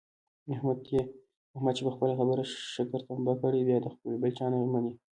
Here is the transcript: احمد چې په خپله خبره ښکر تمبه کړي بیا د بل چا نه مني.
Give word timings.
احمد 1.55 1.73
چې 1.75 1.81
په 1.87 1.91
خپله 1.95 2.13
خبره 2.19 2.43
ښکر 2.73 2.99
تمبه 3.07 3.33
کړي 3.41 3.61
بیا 3.67 3.77
د 3.81 3.85
بل 4.21 4.31
چا 4.37 4.45
نه 4.53 4.57
مني. 4.73 4.93